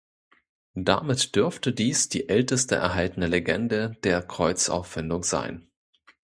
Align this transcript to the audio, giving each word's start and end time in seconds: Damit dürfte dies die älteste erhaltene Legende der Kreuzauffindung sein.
Damit 0.79 1.35
dürfte 1.35 1.73
dies 1.73 2.09
die 2.09 2.27
älteste 2.27 2.75
erhaltene 2.75 3.27
Legende 3.27 3.97
der 4.03 4.23
Kreuzauffindung 4.23 5.21
sein. 5.21 5.69